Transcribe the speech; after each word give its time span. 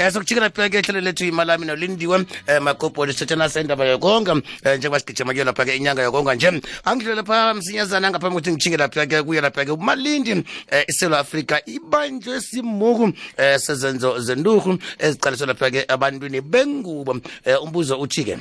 um 0.00 0.10
sokujikela 0.10 0.50
phela-ke 0.50 0.78
ihlelo 0.78 1.00
lethu 1.00 1.24
imalami 1.24 1.66
nolindiwe 1.66 2.16
um 2.16 2.26
makopoli 2.60 3.12
sithathana 3.12 3.48
sendaba 3.48 3.84
yokonga 3.84 4.32
um 4.32 4.42
njengoba 4.76 5.00
sigijima 5.00 5.32
kuyo 5.32 5.44
lapha-ke 5.44 5.76
inyanga 5.76 6.02
yokonga 6.02 6.34
nje. 6.34 6.62
Angidlule 6.84 7.16
lapha 7.16 7.54
msinyazana 7.54 8.10
ngaphambi 8.10 8.34
kokuthi 8.34 8.52
ngijhinge 8.52 8.76
lapha-ke 8.76 9.22
kuye 9.22 9.40
lapha-ke 9.40 9.72
umalindi 9.72 10.32
um 10.32 10.44
isewula 10.88 11.18
afrika 11.18 11.62
ibanjwe 11.66 12.40
simuku 12.40 13.02
um 13.02 13.12
sezenzo 13.58 14.20
zenturhu 14.20 14.78
eziqaliswe 14.98 15.46
lapha-ke 15.46 15.84
abantwini 15.88 16.40
bengubo. 16.40 17.12
Um 17.12 17.20
umbuzo 17.62 18.00
uthi-ke 18.00 18.38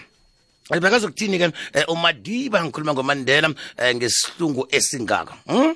bekazokuthini-ke 0.69 1.45
um 1.45 1.53
umadiba 1.87 2.63
ngikhuluma 2.63 2.93
ngomandela 2.93 3.47
um 3.47 3.55
ngesihlungu 3.95 4.67
esingaka? 4.71 5.33
Hmm? 5.47 5.75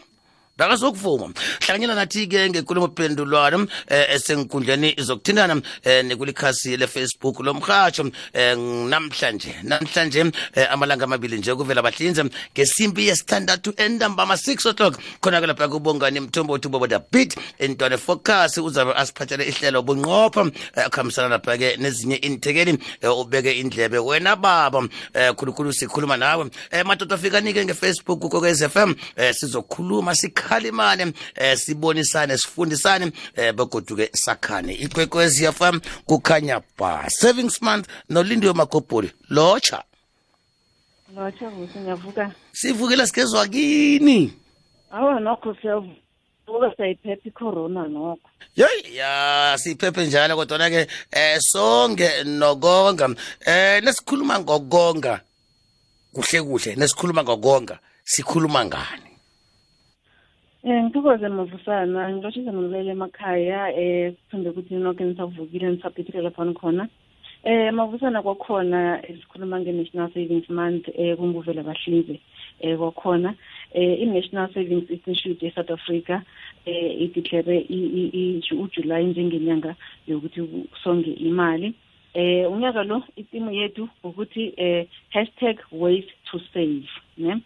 Bakazokuvuma 0.61 1.33
hlanganyela 1.65 1.95
nathi-ke 1.95 2.49
ngenkulumo 2.49 2.87
pendulwano 2.87 3.67
eh, 3.89 4.15
esenkundleni 4.15 4.95
zokuthintana 4.97 5.53
um 5.53 5.61
nekulikhasi 6.07 6.77
lefacebook 6.77 7.39
lomrhatsho 7.39 8.03
um 8.03 8.89
namhlanje. 8.89 9.55
Namhlanje 9.63 10.31
eh, 10.55 10.67
amalanga 10.71 11.05
amabili 11.05 11.38
nje 11.38 11.55
kuvela 11.55 11.81
bahlinze 11.81 12.23
ngesimpi 12.53 13.07
yesithandathu 13.07 13.73
entambama 13.77 14.35
6 14.35 14.69
o'clock. 14.69 14.99
Khona-ke 15.21 15.47
lapha 15.47 15.67
kubongani 15.67 16.19
mthombothi 16.19 16.67
uboboda 16.67 16.99
bit 17.11 17.35
intwane 17.59 17.97
focus 17.97 18.57
uzabe 18.57 18.93
asiphathele 18.93 19.47
ihlelo 19.47 19.81
bunqopha 19.81 20.52
eh, 20.75 20.85
akuhambisana 20.85 21.27
lapha-ke 21.30 21.77
nezinye 21.77 22.16
inthekeli 22.16 22.77
eh, 23.02 23.17
ubeke 23.19 23.52
indlebe 23.52 23.97
wena 23.97 24.35
baba. 24.35 24.88
Eh, 25.13 25.33
khulukhulu 25.35 25.73
sikhuluma 25.73 26.17
nawe. 26.17 26.49
Eh, 26.71 26.85
madoda 26.85 27.16
afikanike 27.16 27.66
ngefacebook 27.66 28.19
kokwez 28.19 28.61
f 28.61 28.75
m. 28.75 28.95
Sizokhuluma 29.33 29.33
sizokhuluma 29.33 30.16
sikhalimane 30.51 31.13
eh, 31.35 31.57
sibonisane 31.57 32.37
sifundisane 32.37 33.11
eh, 33.35 33.53
begoduke 33.53 34.09
sakhane. 34.13 34.73
Ikwekwezi 34.73 35.45
fm 35.51 35.79
kukhanya 36.05 36.61
ba. 36.77 37.09
Savings 37.09 37.61
month 37.61 37.87
nolindiwe 38.09 38.53
magobholi 38.53 39.11
lotsha. 39.29 39.83
Lotsha 41.16 41.49
kuhle 41.49 41.81
ngiyavuka. 41.81 42.31
Sivukela 42.52 43.08
sikezwa 43.08 43.47
kini? 43.47 44.33
Awa 44.91 45.19
nokho 45.19 45.55
siyavuka 45.61 46.77
sayiphepha 46.77 47.30
icorona 47.30 47.88
nokho. 47.88 48.30
Yeyi 48.55 48.95
ya 48.95 49.58
siphephe 49.58 50.05
njalo 50.05 50.36
kodwana-ke 50.36 50.88
eh 51.11 51.39
sonke 51.39 52.23
nokonga. 52.23 53.15
Eh 53.45 53.83
nesikhuluma 53.83 54.39
ngokonga 54.39 55.21
kuhle 56.13 56.41
kuhle 56.41 56.75
nesikhuluma 56.75 57.23
ngokonga 57.23 57.80
sikhuluma 58.03 58.65
ngani? 58.65 59.11
Um 60.64 60.84
ngithokoze 60.86 61.28
mavusana 61.28 62.09
ngilotshisa 62.14 62.52
nomlele 62.52 62.92
emakhaya 62.92 63.73
um 63.73 64.14
kuthombe 64.14 64.50
ukuthi 64.50 64.76
noke 64.76 65.04
nisavukile 65.04 65.72
nisaphethile 65.72 66.22
lapha 66.22 66.45
nikhona. 66.45 66.88
Um 67.44 67.76
mavusana 67.76 68.22
kwakhona 68.22 69.02
sikhuluma 69.02 69.59
nge-national 69.59 70.14
savings 70.14 70.50
month 70.50 70.88
um 70.88 71.17
kumbuvela 71.17 71.64
bahlinze 71.64 72.20
um 72.64 72.78
kwakhona. 72.78 73.30
Um 73.73 73.82
i-national 74.04 74.54
savings 74.54 74.89
institute 74.92 75.42
e-south 75.48 75.72
africa 75.72 76.22
um 76.67 76.92
ideclare 77.00 77.66
ujulayi 78.52 79.06
njengenyanga 79.06 79.76
yokuthi 80.08 80.67
songe 80.84 81.09
imali. 81.12 81.73
Um 82.16 82.54
unyaka 82.54 82.84
lo 82.84 83.04
itimu 83.16 83.52
yethu 83.52 83.89
ukuthi 84.04 84.54
um 84.58 84.86
hashtag 85.09 85.58
ways 85.72 86.06
to 86.32 86.39
save 86.54 86.86
ne? 87.17 87.42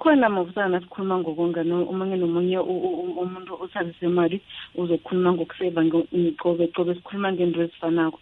Khona 0.00 0.28
mavusana 0.28 0.80
sikhuluma 0.80 1.18
ngokonga 1.18 1.60
omunye 1.90 2.16
nomunye 2.16 2.58
umuntu 2.58 3.52
osazisa 3.64 4.06
imali 4.06 4.40
uzokhuluma 4.74 5.32
ngokuseva 5.32 5.80
qobe 6.42 6.66
qobe 6.74 6.94
sikhuluma 6.94 7.32
ngento 7.32 7.62
ezifanako. 7.62 8.18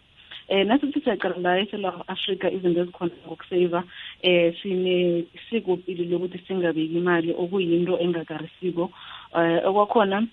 Um 0.51 0.67
nasithi 0.69 1.01
siyaqala 1.01 1.37
la 1.41 1.61
esela 1.61 2.05
afrika 2.09 2.51
izinto 2.51 2.81
ezikhona 2.81 3.15
ngokuseva 3.27 3.81
um 4.25 4.53
sinesikopili 4.61 6.05
lokuthi 6.11 6.39
singabeki 6.47 6.97
imali 7.01 7.33
okuyinto 7.33 7.99
engakarisiko. 7.99 8.91
Um 9.35 9.59
okwakhona 9.69 10.27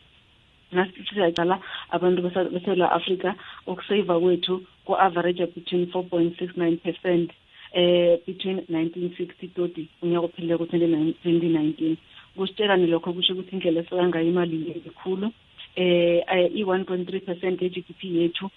nasithi 0.71 1.13
siyaqala 1.13 1.59
abantu 1.91 2.21
besewula 2.51 2.91
afrika 2.91 3.35
ukuseva 3.67 4.19
kwethu 4.19 4.61
ku-average 4.85 5.45
between 5.55 5.87
four 5.91 6.03
point 6.03 6.37
six 6.37 6.51
nine 6.57 6.77
percent. 6.77 7.31
Eh 7.73 8.19
between 8.25 8.57
1960 8.69 9.47
toti 9.55 9.87
unyaka 10.01 10.25
ophelele 10.25 10.57
ku-2019 10.57 11.95
kusitshelani 12.35 12.87
lokho 12.87 13.13
kusho 13.13 13.33
ukuthi 13.33 13.55
indlela 13.55 13.81
eseka 13.81 14.07
ngayo 14.07 14.27
imali 14.29 14.57
ekhulu 14.89 15.27
eh 15.75 16.23
i-1.3 16.59 17.19
percent 17.27 17.61
ye-GDP 17.61 18.01
yethu 18.03 18.49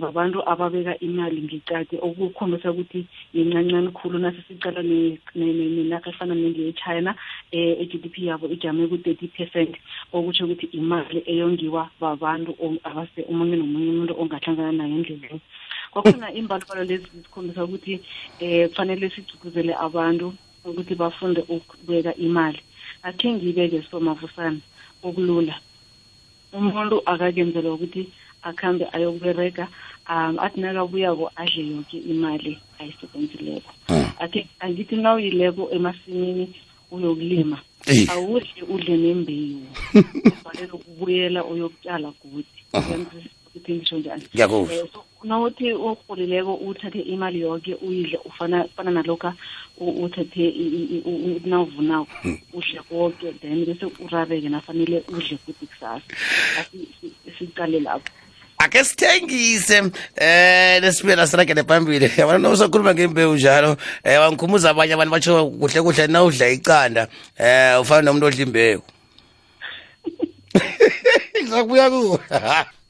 babantu 0.00 0.38
ababeka 0.52 0.98
imali 1.00 1.42
ngecade 1.42 1.96
okukhombisa 2.00 2.72
ukuthi 2.72 3.04
yincancane 3.34 3.90
khulu 3.92 4.18
nase 4.18 4.40
sicala 4.48 4.80
nenarha 4.82 6.08
efana 6.10 6.34
nenge-china 6.34 7.10
um 7.52 7.74
i-gdp 7.82 8.14
yabo 8.28 8.48
ijame 8.48 8.88
ku-thirty 8.88 9.28
percent. 9.28 9.76
Okutsho 10.12 10.44
ukuthi 10.44 10.66
imali 10.72 11.20
eyongiwa 11.26 11.90
babantu 12.00 12.50
abase 12.84 13.20
omunye 13.28 13.56
nomunye 13.56 13.90
umuntu 13.92 14.14
ongahlangana 14.20 14.72
nayo 14.72 14.94
endleleni. 14.96 15.40
Kwakhona 15.94 16.32
imbalobalo 16.34 16.84
lezi 16.84 17.06
zikhombisa 17.22 17.64
ukuthi 17.64 18.00
um 18.42 18.68
kufanele 18.68 19.10
sigcuguzele 19.10 19.72
abantu 19.86 20.34
ukuthi 20.64 20.94
bafunde 20.94 21.40
ukubeka 21.48 22.14
imali. 22.16 22.60
Akhe 23.02 23.32
ngibeke 23.32 23.82
somavusana 23.90 24.60
okulula. 25.02 25.54
Umuntu 26.52 26.96
akakenzela 27.06 27.72
ukuthi 27.72 28.08
akhambe 28.42 28.84
ayokubereka 28.92 29.68
um 30.10 30.38
athi 30.38 30.60
nakabuyako 30.60 31.30
adle 31.36 31.62
yonke 31.70 31.98
imali 31.98 32.58
ayisebenzileko. 32.78 33.70
Akhe 34.18 34.46
angithi 34.60 34.96
nawuyileko 34.96 35.70
emasimini 35.70 36.54
uyokulima 36.90 37.58
awudle 38.10 38.62
udle 38.68 38.96
nembewu. 38.96 39.66
Ufanele 40.34 40.72
ukubuyela 40.72 41.44
uyokutshala 41.44 42.12
godi 42.20 42.58
ukuthi 43.46 43.74
ngisho 43.74 43.98
njani 43.98 44.24
nawuthi 45.24 45.72
urholileko 45.72 46.54
uthathe 46.54 47.00
imali 47.00 47.40
yonke 47.40 47.74
uyidle 47.74 48.18
ufana 48.24 48.64
fana 48.76 48.90
nalokha 48.90 49.34
uthathe 49.80 50.44
nawuvunako 51.44 52.06
udle 52.52 52.80
konke 52.88 53.32
then 53.40 53.64
bese 53.64 53.86
urabeke 54.04 54.48
nafanele 54.48 55.02
udle 55.08 55.38
futhi 55.38 55.66
kusasa. 55.66 56.02
Sicale 57.38 57.80
lapho. 57.80 58.12
Ake 58.58 58.84
sithengise 58.84 59.90
eh 60.16 60.80
lesibela 60.82 61.26
sirakele 61.26 61.62
phambili. 61.64 62.10
Yabona 62.16 62.38
nosakhuluma 62.38 62.94
ngembewu 62.94 63.34
njalo 63.34 63.70
um 63.72 63.78
wangikhumuza 64.04 64.70
abanye 64.70 64.94
abantu 64.94 65.12
batsho 65.12 65.50
kuhle 65.50 65.82
kuhle 65.82 66.06
na 66.06 66.24
udla 66.24 66.48
icanda 66.48 67.08
um 67.40 67.80
ufana 67.80 68.02
nomuntu 68.02 68.26
odla 68.26 68.42
imbewu. 68.42 68.82
Ngizakubuya 71.42 71.90
kuwo 71.90 72.20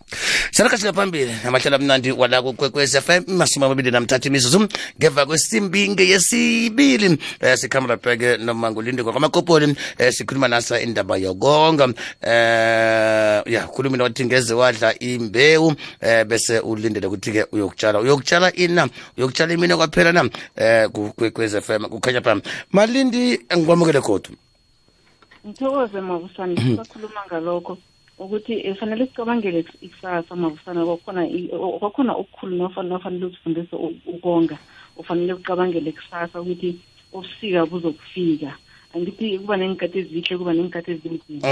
sirakashile 0.50 0.92
phambili 0.92 1.34
amahlelo 1.46 1.76
amnandi 1.76 2.12
wala 2.12 2.42
kwekwez 2.42 2.94
f 2.94 3.10
m 3.10 3.24
masumi 3.28 3.66
amabili 3.66 3.90
namthathu 3.90 4.28
imizuzu 4.28 4.68
ngeva 4.98 5.26
kwesimbi 5.26 5.88
ngeyesibili 5.88 7.08
um 7.08 7.56
sikhamba 7.56 7.94
lapha-ke 7.94 8.36
nomangulindi 8.36 9.02
kwamakopoli 9.02 9.66
um 9.66 9.76
sikhuluma 10.12 10.48
nasa 10.48 10.80
indaba 10.80 11.16
yokonga. 11.16 11.84
Um 11.84 11.94
ya 13.52 13.66
khulumini 13.66 14.02
wathi 14.02 14.24
ngeze 14.24 14.54
wadla 14.54 14.98
imbewu 14.98 15.66
um 15.66 16.24
bese 16.28 16.58
ulindele 16.58 17.06
ukuthi-ke 17.06 17.46
uyokutshala 17.52 18.00
uyokutshala 18.00 18.52
ina 18.54 18.88
uyokutshala 19.18 19.52
imini 19.54 19.76
kwaphela 19.76 20.12
na 20.12 20.22
um 20.22 21.12
kwekwez 21.12 21.54
f 21.54 21.70
m 21.70 21.88
kukhanya 21.88 22.20
pha. 22.20 22.40
Malindi 22.72 23.40
ngikwamukele 23.56 24.00
kodwa 24.00 24.32
ngithokoze 25.46 26.00
mabusane 26.00 26.56
sisakhuluma 26.60 27.20
ngalokho. 27.26 27.78
Ukuthi 28.18 28.74
fanele 28.78 29.06
sicabangele 29.06 29.64
ikusasa 29.86 30.36
mavusana 30.36 30.84
kwakhona 30.86 31.22
kwakhona 31.80 32.12
okukhulu 32.14 32.56
nofanele 32.56 33.26
uzifundise 33.26 33.74
ukonga 34.06 34.58
ufanele 34.96 35.32
ucabangele 35.34 35.92
kusasa 35.92 36.40
ukuthi 36.40 36.78
ubusika 37.12 37.66
buzokufika 37.66 38.50
angithi 38.94 39.38
kuba 39.38 39.56
nengikhathi 39.56 39.98
ezihle 39.98 40.38
kuba 40.38 40.52
nengikhathi 40.54 40.90
ezinzima 40.94 41.42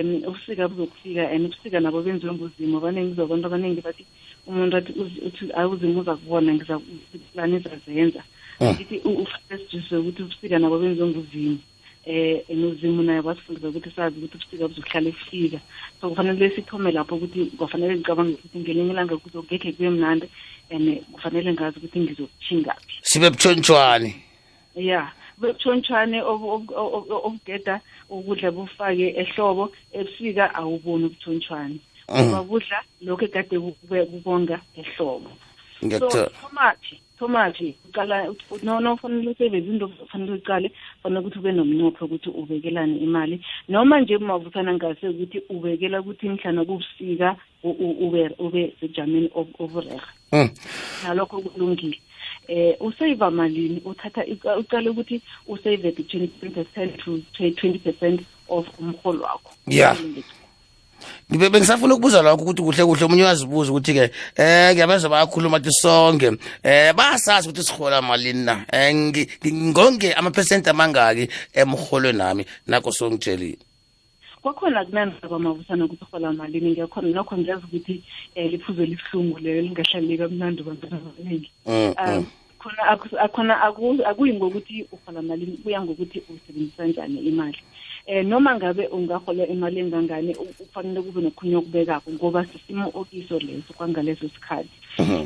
um 0.00 0.22
ubusika 0.28 0.68
buzokufika 0.68 1.30
and 1.30 1.46
ubusika 1.46 1.80
nabo 1.80 2.02
benziwe 2.02 2.32
nguzimo 2.34 2.78
abaningi 2.78 3.20
abantu 3.20 3.46
abaningi 3.46 3.80
bathi 3.86 4.04
umuntu 4.48 4.76
athi 4.76 4.92
uthi 5.26 5.44
awuzima 5.54 6.00
uza 6.00 6.18
kubona 6.20 6.54
ngizapulani 6.54 7.56
izazenza 7.56 8.22
ngithi 8.62 8.96
ufanele 9.22 9.56
sijuse 9.62 9.94
ukuthi 9.96 10.22
ubusika 10.22 10.58
nabo 10.58 10.78
benziwe 10.78 11.06
nguzimo 11.08 11.58
eh 12.06 12.44
enozimu 12.48 13.02
naye 13.02 13.20
wasifundisa 13.20 13.68
ukuthi 13.68 13.90
sazi 13.96 14.18
ukuthi 14.18 14.36
ubusika 14.36 14.68
buzohlala 14.68 15.08
efika 15.08 15.58
so 16.00 16.10
kufanele 16.10 16.50
sithome 16.50 16.92
lapho 16.92 17.14
ukuthi 17.16 17.46
kufanele 17.58 17.94
ngicabanga 17.96 18.34
ukuthi 18.38 18.58
ngelinye 18.58 18.92
ilanga 18.92 19.16
kuzogekhe 19.16 19.72
kube 19.72 19.90
mnandi 19.90 20.26
and 20.70 21.02
kufanele 21.12 21.52
ngazi 21.52 21.78
ukuthi 21.78 22.00
ngizokutshingaphi 22.00 22.94
sibe 23.02 23.30
butshontshwane 23.30 24.10
ya 24.74 25.12
butshontshwane 25.38 26.22
obugeda 27.26 27.80
ukudla 28.08 28.50
bufake 28.50 29.06
ehlobo. 29.20 29.64
Ebusika 29.92 30.54
awuboni 30.54 31.04
ubutshontshwane 31.06 31.78
ngoba 32.10 32.40
kudla 32.48 32.78
lokho 33.04 33.24
ekade 33.24 33.56
kube 33.58 34.04
kukonga 34.10 34.56
ehlobo. 34.80 35.30
So 35.80 35.86
ngiyakuthola 35.86 36.30
thomathi 37.18 37.74
thomathi 37.74 37.74
uqala 37.88 38.26
no 38.62 38.80
no 38.80 38.96
fanele 38.96 39.30
useve 39.30 39.58
izinto 39.58 39.88
fanele 40.10 40.32
uqale 40.38 40.70
fanele 41.02 41.20
ukuthi 41.20 41.38
ube 41.38 41.52
nomnqopho 41.52 42.04
ukuthi 42.04 42.28
ubekelane 42.30 42.96
imali. 42.98 43.40
Noma 43.68 44.00
nje 44.00 44.18
mavuthana 44.18 44.74
ngase 44.74 45.08
ukuthi 45.08 45.42
ubekela 45.50 46.00
ukuthi 46.00 46.28
mhlana 46.28 46.64
kubusika 46.64 47.36
ube 47.64 48.30
ube 48.38 48.72
sejameni 48.80 49.28
ob- 49.34 49.54
oburehe 49.58 50.00
Mm. 50.32 50.48
nalokho 51.04 51.40
kulungile. 51.40 51.98
Eh 52.48 52.76
usave 52.80 53.30
malini? 53.30 53.80
Uthatha 53.84 54.22
uqa- 54.24 54.58
uqale 54.58 54.90
ukuthi 54.90 55.20
usave 55.48 55.90
between 55.96 56.28
10% 56.40 56.96
to 56.98 57.18
20% 57.32 58.20
of 58.48 58.66
umholo 58.80 59.22
wakho. 59.22 59.50
Yeah. 59.66 59.96
Ngibe 61.30 61.50
bengisafuna 61.50 61.94
ukubuza 61.94 62.22
lokho 62.22 62.42
ukuthi 62.42 62.62
kuhle 62.62 62.84
kuhle 62.84 63.04
umunye 63.04 63.22
uyazibuza 63.22 63.70
ukuthi-ke 63.72 64.10
eh 64.36 64.72
ngiyabezwa 64.72 65.10
bayakhuluma 65.10 65.58
ukuthi 65.58 65.72
sonke. 65.72 66.32
Eh 66.62 66.94
basazi 66.94 67.48
ukuthi 67.48 67.62
sihola 67.62 68.02
malini 68.02 68.44
na. 68.44 68.64
Eh 68.72 68.94
ngi- 68.94 69.28
ngi- 69.44 69.70
ngonke 69.70 70.12
amaphesenti 70.12 70.70
amangaki 70.70 71.28
emholweni 71.54 72.18
nami 72.18 72.46
nakho 72.66 72.92
songitshelile 72.92 73.58
kwakhona 74.42 74.84
kunanda 74.84 75.28
kwamavusana 75.28 75.84
ukuthi 75.84 76.04
uhola 76.04 76.32
malini? 76.32 76.70
Ngiyakhona 76.70 77.08
nokho 77.08 77.36
ngiyazi 77.36 77.64
ukuthi 77.66 78.02
um 78.36 78.48
liphuzo 78.48 78.82
elibuhlungu 78.82 79.38
lelo 79.38 79.60
lingahlali 79.62 80.18
kamnandi 80.18 80.62
bantwana 80.62 80.96
abaningi 80.96 81.50
Mm, 81.66 81.94
um 81.98 82.26
khona 82.58 82.82
aku- 82.92 83.18
akhona 83.18 83.54
aku- 83.62 84.02
akuyi 84.04 84.32
ngokuthi 84.34 84.86
uhola 84.92 85.22
malini 85.22 85.56
kuya 85.62 85.80
ngokuthi 85.82 86.22
usebenzisa 86.28 86.86
njani 86.86 87.18
imali. 87.20 87.58
Eh 88.06 88.24
noma 88.26 88.54
ngabe 88.56 88.86
ungahola 88.88 89.46
imali 89.46 89.80
engangani 89.80 90.32
u- 90.34 90.54
kufanele 90.58 91.02
kube 91.02 91.20
nokhunye 91.20 91.56
okubekako 91.56 92.10
ngoba 92.12 92.46
sisimo 92.46 92.90
okiso 92.94 93.38
leso 93.38 93.72
kwangaleso 93.76 94.28
sikhathi. 94.28 94.70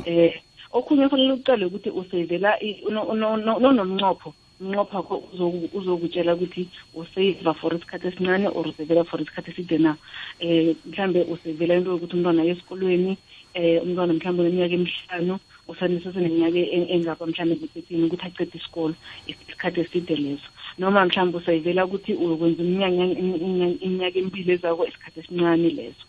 Eh 0.07 0.41
okhunye 0.73 1.05
kufanele 1.09 1.33
uqale 1.33 1.65
ukuthi 1.67 1.91
usevela 1.91 2.57
i- 2.63 2.83
uno- 2.89 3.05
uno- 3.09 3.35
uno- 3.35 3.57
unomncopho 3.57 4.35
umncopho 4.61 4.97
wakho 4.97 5.23
uzoku- 5.33 5.69
uzokutshela 5.73 6.35
ukuthi 6.35 6.69
useva 6.95 7.55
for 7.55 7.73
isikhathi 7.75 8.09
esincane 8.09 8.49
or 8.49 8.67
usevela 8.69 9.05
for 9.05 9.21
isikhathi 9.21 9.51
eside 9.51 9.79
na. 9.79 9.97
Eh 10.41 10.77
mhlambe 10.87 11.25
usevela 11.29 11.75
into 11.77 11.91
yokuthi 11.97 12.17
umntwana 12.17 12.43
aye 12.43 12.53
esikolweni 12.53 13.17
eh 13.55 13.83
umntwana 13.83 14.13
mhlawumbe 14.13 14.43
uneminyaka 14.43 14.75
emihlanu 14.75 15.39
usaneseseneminyaka 15.73 16.59
e- 16.59 16.89
engapha 16.95 17.27
mhlawumbe 17.27 17.57
ngu-thirteen 17.57 18.05
ukuthi 18.05 18.27
acede 18.27 18.59
isikolo 18.59 18.95
isikhathi 19.31 19.81
eside 19.81 20.15
leso. 20.17 20.49
Noma 20.79 21.07
mhlawumbe 21.07 21.39
usayivela 21.39 21.85
ukuthi 21.87 22.13
uyokwenza 22.15 22.63
iminyaka 22.63 24.19
emibili 24.19 24.53
ezako 24.53 24.83
isikhathi 24.87 25.21
esincane 25.21 25.69
leso. 25.79 26.05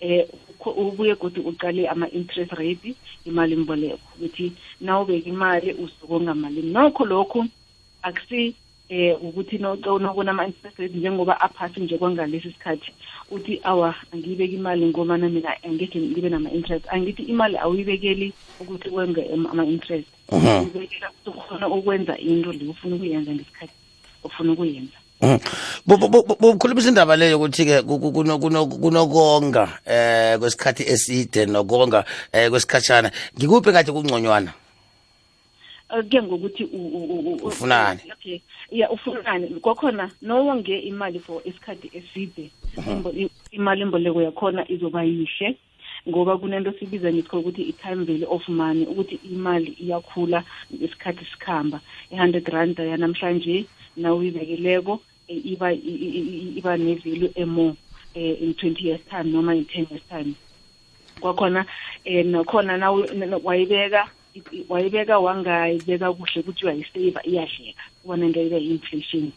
Eh 0.00 0.26
ukho- 0.50 0.74
ubuye 0.80 1.14
kodwa 1.14 1.44
uqale 1.50 1.88
ama-interest 1.88 2.52
rate 2.52 2.94
imali 3.26 3.56
mboleko. 3.56 4.06
Ukuthi 4.16 4.52
nawubeka 4.80 5.28
imali 5.28 5.72
uzokonga 5.72 6.34
malini. 6.34 6.70
Nokho 6.72 7.04
lokhu 7.06 7.46
akusi 8.02 8.54
eh 8.88 9.16
ukuthi 9.22 9.58
nokuna 9.58 10.30
ama-interest 10.30 10.78
rate 10.78 10.94
njengoba 10.96 11.40
aphasi 11.40 11.80
nje 11.80 11.98
kwangalesi 11.98 12.50
sikhathi 12.52 12.92
uthi 13.30 13.60
awa 13.64 13.94
angiyibeki 14.12 14.54
imali 14.54 14.86
ngoba 14.86 15.16
na 15.16 15.28
mina 15.28 15.50
angekhe 15.64 16.00
ngibe 16.00 16.28
nama-interest. 16.28 16.84
Angithi 16.92 17.22
imali 17.22 17.56
awuyibekeli 17.56 18.32
ukuthi 18.60 18.88
wenge 18.90 19.24
ama- 19.34 19.50
ama-interest. 19.50 20.06
Mhm. 20.32 20.46
uyibekela 20.46 21.10
ukuthi 21.10 21.38
ukhona 21.38 21.68
ukwenza 21.68 22.18
into 22.18 22.52
le 22.52 22.68
ufuna 22.68 22.96
ukuyenza 22.96 23.32
ngesikhathi 23.32 23.72
ofuna 24.24 24.52
ukuyenza. 24.52 24.98
Mhm. 25.22 25.38
Bu- 25.86 25.96
bu- 25.96 26.08
bu- 26.08 26.36
bukhulumisa 26.40 26.88
indaba 26.88 27.16
leyo 27.16 27.36
ukuthi-ke 27.38 27.82
ku- 27.82 27.98
ku- 27.98 28.12
kuno- 28.12 28.38
kuno- 28.38 28.66
kunokonga 28.66 29.68
eh 29.86 30.38
kwesikhathi 30.38 30.82
eside 30.82 31.46
nokonga 31.46 32.04
eh 32.32 32.50
kwesikhatshana. 32.50 33.10
Ngikuphi 33.38 33.72
kade 33.72 33.92
kungconywana? 33.92 34.52
Uh, 35.94 36.02
kuya 36.04 36.22
ngokuthi 36.22 36.64
u- 36.64 36.76
u- 36.76 37.04
u- 37.04 37.34
u- 37.34 37.46
Ufunani? 37.46 38.00
okay. 38.12 38.40
Ya 38.70 38.90
ufunani. 38.90 39.46
Kwakhona 39.60 40.10
nowonge 40.22 40.78
imali 40.78 41.18
for 41.20 41.40
isikhathi 41.44 41.90
eside 41.94 42.50
imbo- 42.76 43.12
i- 43.16 43.30
imali 43.52 43.80
imboleko 43.82 44.22
yakhona 44.22 44.70
izoba 44.70 45.02
yihle 45.04 45.56
ngoba 46.08 46.38
kunento 46.38 46.72
sibiza 46.72 47.12
ngikho 47.12 47.38
ukuthi 47.40 47.62
i-time 47.62 48.04
value 48.04 48.26
of 48.28 48.48
money 48.48 48.86
ukuthi 48.86 49.20
imali 49.32 49.76
iyakhula 49.80 50.44
isikhathi 50.80 51.24
sikhamba. 51.24 51.80
I-hundred 52.10 52.48
rand 52.48 52.78
yanamhlanje 52.78 53.64
nawuyibekileko 53.96 55.00
eh, 55.28 55.46
iba 55.46 55.72
i- 55.72 55.78
i- 55.78 56.18
i- 56.18 56.58
iba 56.58 56.76
ne-value 56.76 57.30
emore 57.36 57.74
eh, 58.14 58.42
in 58.42 58.54
twenty 58.54 58.86
years 58.88 59.00
time 59.10 59.30
noma 59.30 59.54
in 59.54 59.64
ten 59.64 59.86
years 59.90 60.02
time. 60.08 60.34
Kwakhona 61.20 61.64
eh 62.04 62.26
nakhona 62.26 62.76
nawe 62.76 63.08
n- 63.14 63.40
wayibeka 63.44 64.02
i- 64.02 64.06
i- 64.06 64.10
wayibeka 64.68 65.18
wangayibeka 65.18 66.12
kuhle 66.12 66.40
ukuthi 66.40 66.64
uyayisave 66.66 67.20
iyadleka 67.24 67.82
ubona 68.04 68.26
into 68.26 68.40
ibe 68.42 68.58
inflation 68.58 69.32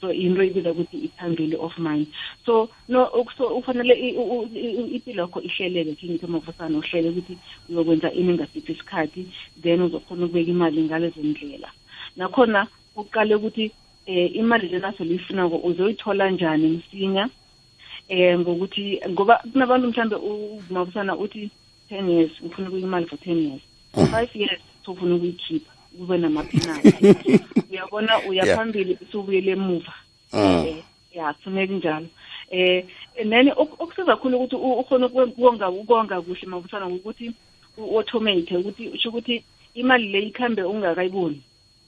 so 0.00 0.12
into 0.12 0.42
ibiza 0.42 0.72
ukuthi 0.72 0.96
i-time 1.06 1.56
of 1.58 1.78
money 1.78 2.06
so 2.46 2.68
no 2.88 3.04
uk- 3.04 3.36
so 3.36 3.44
ufanele 3.56 3.94
i- 3.94 4.16
u- 4.16 4.40
u- 4.40 4.50
i- 4.54 4.94
impilo 4.96 5.22
yakho 5.22 5.40
ihleleke 5.42 5.94
khe 5.94 6.06
ngithi 6.08 6.26
mavusana 6.26 6.78
uhlele 6.78 7.08
ukuthi 7.08 7.38
uyokwenza 7.68 8.12
ini 8.12 8.32
ngasiphi 8.34 8.72
isikhathi 8.72 9.26
then 9.62 9.82
uzokhona 9.82 10.24
ukubeka 10.26 10.50
imali 10.50 10.82
ngalezo 10.82 11.20
ndlela. 11.20 11.70
Nakhona 12.16 12.66
uqale 12.96 13.34
ukuthi 13.34 13.72
eh 14.06 14.36
imali 14.36 14.68
lena 14.68 14.92
soliyifunako 14.92 15.56
uzoyithola 15.56 16.30
njani 16.30 16.68
msinya? 16.68 17.28
Eh 18.08 18.38
ngokuthi 18.38 19.00
ngoba 19.08 19.36
kunabantu 19.52 19.88
mhlambe 19.88 20.16
umavusana 20.16 21.16
uthi 21.16 21.50
10 21.90 22.08
years 22.10 22.32
ufuna 22.40 22.68
ukuyika 22.68 22.86
imali 22.86 23.06
for 23.06 23.18
10 23.18 23.38
years. 23.48 23.62
5 23.94 24.28
years 24.34 24.60
ufuna 24.86 25.14
ukuyikhipha 25.14 25.72
kube 25.98 26.18
namaphenali 26.18 26.92
uyabona 27.70 28.20
uyaphambili 28.28 28.98
usubuyele 29.02 29.50
emuva 29.52 29.92
Mm. 30.32 30.64
Eh, 30.66 30.76
ya 31.14 31.32
kufuneka 31.32 31.72
njalo 31.74 32.06
eh 32.50 32.84
then 33.16 33.48
ok- 33.56 33.76
okusiza 33.78 34.04
kakhulu 34.06 34.36
ukuthi 34.36 34.56
u- 34.56 34.72
ukhone 34.80 35.06
ukonga 35.06 35.68
ukonga 35.70 36.20
kuhle 36.20 36.46
mavusana 36.46 36.88
ngokuthi 36.88 37.32
u-automate 37.78 38.56
ukuthi 38.56 38.88
usho 38.88 39.08
ukuthi 39.08 39.44
imali 39.74 40.08
le 40.12 40.20
ikhambe 40.22 40.62
ungakayiboni 40.62 41.40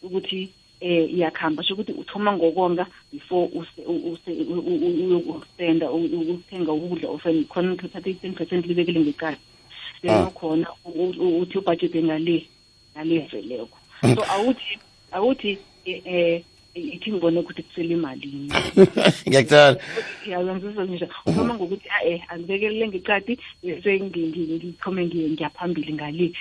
ukuthi 0.02 0.49
eh 0.81 1.14
iyakhamba 1.14 1.62
sho 1.64 1.75
ukuthi 1.75 1.93
uthoma 1.93 2.32
ngokonga 2.32 2.87
before 3.12 3.50
uyokusenda 3.87 5.91
u- 5.91 6.05
u- 6.05 6.20
ukuthenga 6.32 6.73
ukudla 6.73 7.08
ofeni 7.08 7.44
khona 7.44 7.73
uthatha 7.73 8.11
i-ten 8.11 8.32
percent 8.32 8.67
libekele 8.67 9.00
ngekati 9.00 9.41
Ah. 10.08 10.31
then 10.41 10.67
uthi 11.41 11.58
ubhajete 11.58 12.02
ngale 12.02 12.47
ngale 12.97 13.19
veleko 13.33 13.78
mm. 14.02 14.14
so 14.14 14.23
awuthi 14.25 14.78
awuthi 15.12 15.59
um 15.87 16.40
ithi 16.75 17.11
ngibone 17.12 17.40
ukuthi 17.40 17.62
kusele 17.62 17.95
imalini 17.95 18.52
ngiyakuthala 19.28 19.80
yayanzisa 20.26 21.09
ukhoma 21.26 21.54
ngokuthi 21.54 21.88
a-e 21.99 22.23
angibekelele 22.28 22.88
ngecadi 22.88 23.38
bese 23.62 24.00
ngikhome 24.00 25.02
ngiyaphambili 25.07 25.92
ngale. 25.92 26.33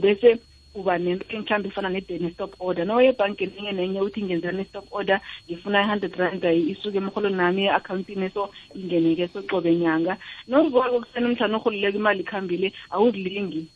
Bese 0.00 0.38
uba 0.74 0.98
nento 0.98 1.24
mhlawumbe 1.26 1.68
ifana 1.68 1.88
ne-deni 1.88 2.30
stop 2.34 2.54
order. 2.60 2.84
Nawe 2.84 3.06
ebhankeni 3.06 3.52
enye 3.58 3.72
nenye 3.72 4.00
uthi 4.00 4.22
ngenzela 4.22 4.52
ne-stop 4.52 4.86
order 4.90 5.20
ngifuna 5.46 5.82
i-hundred 5.82 6.14
rand 6.16 6.44
isuke 6.44 6.98
emholweni 6.98 7.36
nami 7.36 7.62
e-akhawuntini 7.66 8.30
so 8.30 8.50
ingeneke 8.74 9.28
socobe 9.32 9.74
nyanga. 9.74 10.16
Novuka 10.48 10.90
kokuseni 10.90 11.28
mhlawumbe 11.28 11.58
uholileka 11.58 11.98
imali 11.98 12.20
ikhambile 12.20 12.72
awuzilingi 12.90 13.66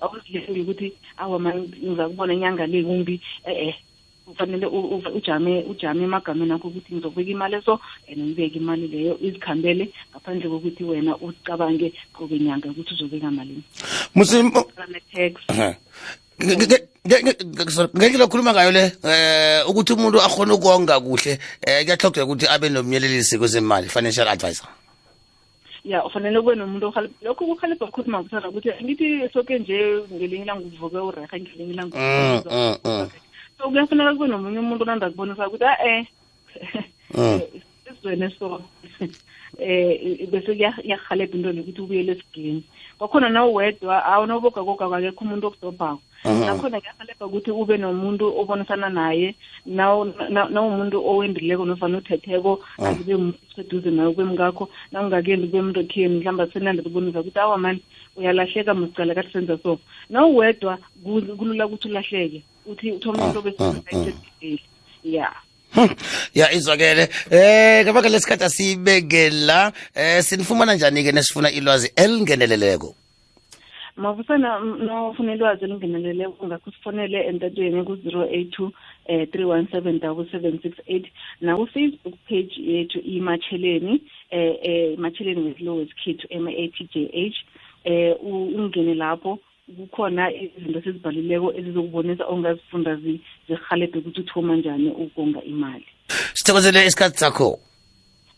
awuzilingi 0.00 0.60
ukuthi 0.60 0.92
awa 1.18 1.38
ma 1.38 1.50
ngiza 1.54 2.08
kubona 2.08 2.32
inyanga 2.34 2.66
le 2.66 2.82
kumbi 2.82 3.20
eh-eh 3.44 3.76
kufanele 4.26 4.66
u- 4.66 4.88
u- 4.96 5.14
ujame 5.16 5.64
ujame 5.68 6.04
emagameni 6.04 6.52
akho 6.52 6.68
ukuthi 6.68 6.94
ngizobeka 6.94 7.30
imali 7.30 7.62
so 7.64 7.80
and 8.08 8.18
ngibeke 8.18 8.58
imali 8.58 8.88
leyo 8.88 9.18
izikhambele 9.20 9.90
ngaphandle 10.10 10.48
kokuthi 10.48 10.84
wena 10.84 11.16
ucabange 11.16 11.92
qobe 12.12 12.38
nyanga 12.38 12.68
ukuthi 12.68 12.94
uzobeka 12.94 13.30
malini. 13.30 13.62
Musi 14.14 14.42
ne-tax 14.42 15.34
ngeke 17.94 18.18
lokhuluma 18.18 18.52
ngayo 18.52 18.72
le 18.72 18.92
eh 19.04 19.68
ukuthi 19.68 19.92
umuntu 19.92 20.18
akhona 20.20 20.54
ukonga 20.54 21.00
kuhle 21.00 21.38
eh 21.60 21.84
kuyahlogeka 21.84 22.24
ukuthi 22.24 22.46
abe 22.48 22.68
nomyelelisi 22.68 23.38
kwezemali 23.38 23.88
financial 23.88 24.28
advisor. 24.28 24.68
Ya 25.84 26.04
ufanele 26.04 26.40
kube 26.40 26.54
nomuntu 26.56 26.92
lokho 27.22 27.44
kuhalipha 27.44 27.86
kakhulu 27.86 28.10
mabuthana 28.10 28.48
ukuthi 28.48 28.72
ngithi 28.82 29.28
soke 29.32 29.58
nje 29.58 30.00
ngelinye 30.12 30.44
ilanga 30.44 30.64
uvuke 30.64 30.96
ureha 30.96 31.38
ngelinye 31.38 31.72
ilanga 31.74 31.96
so 33.58 33.68
kuyafuneka 33.68 34.14
kube 34.14 34.28
nomunye 34.28 34.58
umuntu 34.58 34.82
onanda 34.82 35.10
kubonisa 35.10 35.48
ukuthi 35.48 35.64
a-e 35.64 36.06
ah. 37.18 37.38
sizwene 37.84 38.30
sona 38.38 38.64
eh 39.58 40.26
bese 40.30 40.54
kuyahalebha 40.54 41.36
into 41.36 41.52
lokuthi 41.52 41.80
ubuyele 41.80 42.12
esigeni 42.12 42.62
kwakhona 42.98 43.28
na 43.28 43.44
uwedwa 43.44 44.04
awunobogagoga 44.04 44.88
kwakekho 44.88 45.24
umuntu 45.24 45.46
okudobhako 45.46 46.02
nakhona 46.24 46.80
kuyahalebha 46.80 47.26
ukuthi 47.26 47.50
ube 47.50 47.76
nomuntu 47.76 48.24
obonisana 48.40 48.88
naye 48.88 49.34
nawumuntu 49.66 50.96
owendileko 51.10 51.64
nofana 51.64 51.98
uthetheko 51.98 52.52
azibe 52.78 53.14
seduze 53.54 53.90
nawe 53.90 54.14
kwemngakho 54.14 54.64
nawungakendi 54.90 55.46
kube 55.46 55.62
muntu 55.62 55.80
okheni 55.80 56.18
mhlawumbe 56.18 56.52
senande 56.52 56.82
kubonisa 56.82 57.20
ukuthi 57.20 57.38
awa 57.38 57.58
mani 57.58 57.80
uyalahleka 58.16 58.74
msicala 58.74 59.14
kathi 59.14 59.32
senza 59.32 59.58
so. 59.58 59.78
Nawuwedwa 60.10 60.78
kulula 61.04 61.66
ukuthi 61.66 61.88
ulahleke 61.88 62.42
uthi 62.66 62.92
uthoma 62.92 63.18
umuntu 63.18 63.38
obesesedeli 63.38 64.60
ya. 65.04 65.28
Hmm. 65.28 65.53
ya 66.34 66.52
izwakele. 66.52 67.08
Eh 67.30 67.84
kabaka 67.84 68.08
lesikhathi 68.08 68.44
asibeke 68.44 69.30
la 69.30 69.72
eh 69.94 70.22
sinifumana 70.22 70.74
njani 70.74 71.04
ke 71.04 71.12
nesifuna 71.12 71.50
ilwazi 71.50 71.92
elingeneleleko? 71.96 72.94
Mavusana 73.96 74.58
nofuna 74.58 75.34
ilwazi 75.34 75.64
elingeneleleko 75.64 76.44
ungakho 76.44 76.70
sifonele 76.70 77.26
entatweni 77.26 77.84
ku-zero 77.84 78.24
eight 78.30 78.50
two 78.50 78.72
um 79.08 79.26
three 79.26 79.44
one 79.44 79.68
seven 79.72 79.98
double 79.98 80.26
seven 80.30 80.60
six 80.62 80.78
eight. 80.88 81.06
Naku-facebook 81.40 82.14
page 82.28 82.54
yethu 82.58 82.98
imatsheleni 83.00 84.02
um 84.32 84.38
um 84.38 85.00
matsheleni 85.02 85.40
wesilow 85.42 85.78
wesikhethu 85.78 86.26
m-a 86.30 86.68
t 86.68 86.88
j 86.94 87.10
h. 87.12 87.36
Um 87.86 88.64
ungene 88.64 88.94
lapho 88.94 89.38
kukhona 89.66 90.32
izinto 90.32 90.78
esizibhalileko 90.78 91.52
ezizokubonisa 91.58 92.24
ongazifunda 92.26 92.96
zihalebhe 93.48 93.98
ukuthi 93.98 94.20
uthoma 94.20 94.56
njani 94.56 94.88
ukonga 94.90 95.42
imali. 95.42 95.86
Sithokozele 96.34 96.86
isikhathi 96.86 97.18
sakho. 97.18 97.58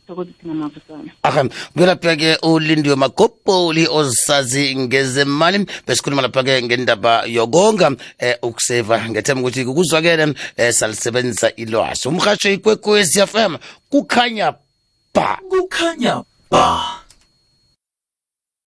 Thokoze 0.06 0.30
thina 0.40 0.54
mavusana 0.54 1.10
aha 1.22 1.44
kuyelapha-ke 1.74 2.38
ulindiwe 2.42 2.96
magobholi 2.96 3.88
ozisazi 3.90 4.76
ngezemali. 4.76 5.66
Besikhuluma 5.86 6.22
lapha-ke 6.22 6.62
ngendaba 6.62 7.24
yokonga 7.26 7.96
eh, 8.18 8.36
ukuseva. 8.42 9.08
Ngethemba 9.10 9.40
ukuthi 9.42 9.64
kukuzwakele 9.64 10.34
eh, 10.56 10.72
salisebenzisa 10.72 11.50
ilwazi. 11.56 12.08
Umrhatsho 12.08 12.50
ikwekwezi 12.52 13.26
fm 13.26 13.56
kukhanya 13.90 14.54
ba. 15.14 15.38
Kukhanya 15.50 16.22
ba 16.50 17.05